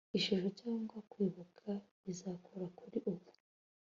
ishusho 0.17 0.49
cyangwa 0.59 0.97
kwibuka 1.11 1.67
bizakora 2.03 2.65
kuri 2.79 2.97
ubu 3.11 3.29